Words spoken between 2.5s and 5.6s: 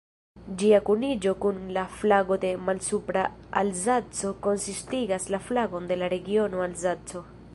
Malsupra-Alzaco konsistigas la